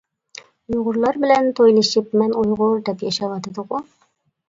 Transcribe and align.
ئۇيغۇرلار 0.73 1.19
بىلەن 1.27 1.51
تويلىشىپ، 1.61 2.19
مەن 2.25 2.35
ئۇيغۇر 2.43 2.85
دەپ 2.91 3.09
ياشاۋاتىدىغۇ. 3.11 3.89